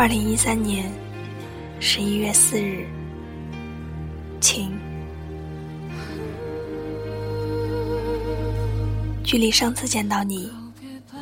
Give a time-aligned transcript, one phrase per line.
[0.00, 0.90] 二零一三年
[1.78, 2.88] 十一月四日，
[4.40, 4.72] 晴。
[9.22, 10.50] 距离上次见到你，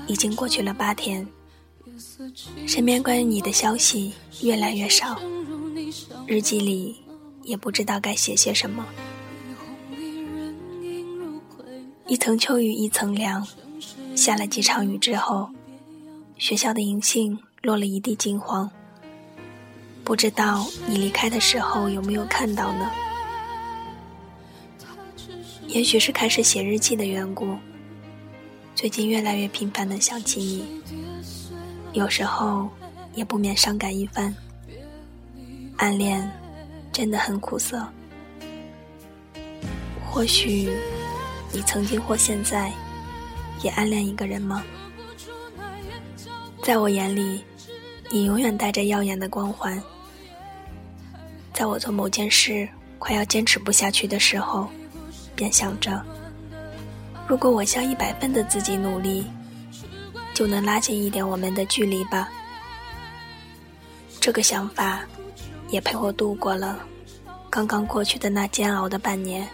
[0.07, 1.27] 已经过去了八天。
[2.69, 4.13] 身边关于你的消息
[4.43, 5.21] 越来越少，
[6.29, 6.95] 日记里
[7.43, 8.87] 也不知道该写些什么。
[12.07, 13.45] 一层秋雨一层凉，
[14.15, 15.51] 下了几场雨之后，
[16.37, 18.71] 学校的银杏落了一地金黄。
[20.09, 22.91] 不知道你离开的时候有没有看到呢？
[25.67, 27.55] 也许是开始写日记的缘故，
[28.75, 30.83] 最近越来越频繁的想起你。
[31.93, 32.71] 有时候
[33.13, 34.35] 也不免伤感一番。
[35.77, 36.27] 暗恋
[36.91, 37.87] 真的很苦涩。
[40.11, 40.71] 或许
[41.53, 42.73] 你曾经或现在
[43.63, 44.65] 也暗恋一个人吗？
[46.63, 47.45] 在我眼里，
[48.09, 49.79] 你永远带着耀眼的光环。
[51.59, 52.69] 在我做某件事
[53.01, 54.69] 快要坚持不下去的时候，
[55.35, 56.01] 便想着，
[57.27, 59.27] 如果我向一百分的自己努力。
[60.33, 62.29] 就能拉近一点我们的距离吧。
[64.21, 65.01] 这个想法
[65.69, 66.79] 也陪我度过了
[67.51, 69.45] 刚刚过去的那煎熬的半年。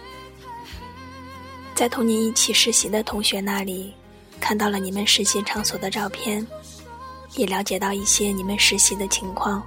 [1.73, 3.95] 在同你一起实习的同学那里，
[4.39, 6.45] 看到了你们实习场所的照片，
[7.33, 9.63] 也了解到一些你们实习的情况。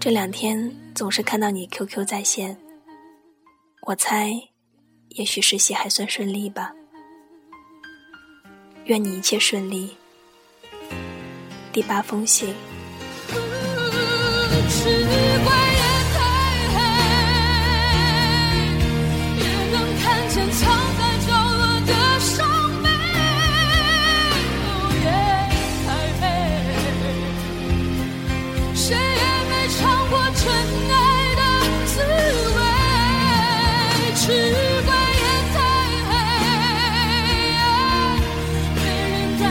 [0.00, 2.56] 这两天总是看到你 QQ 在线，
[3.82, 4.32] 我猜，
[5.10, 6.72] 也许实习还算顺利吧。
[8.86, 9.94] 愿你一切顺利。
[11.70, 12.54] 第八封信。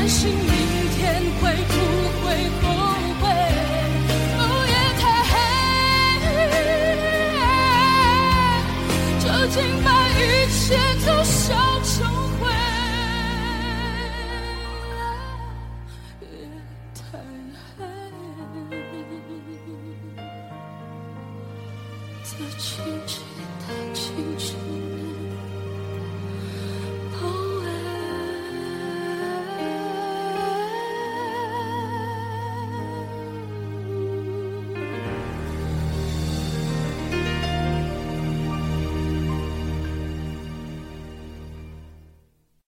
[0.10, 0.42] 心明
[0.96, 1.74] 天会不
[2.26, 2.28] 会
[2.62, 2.66] 后
[3.22, 3.24] 悔？
[4.68, 5.32] 夜太黑，
[9.20, 10.60] 究竟把一切
[11.06, 11.46] 都烧
[11.84, 11.94] 成
[12.40, 12.42] 灰？
[16.22, 16.26] 夜
[16.96, 17.00] 太
[17.78, 17.80] 黑，
[22.26, 22.28] 轻
[23.06, 23.14] 轻
[23.60, 24.02] 的轻
[24.40, 24.48] 轻。